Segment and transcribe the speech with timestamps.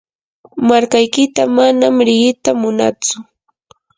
[0.67, 3.15] markaykita manam riqita munatsu.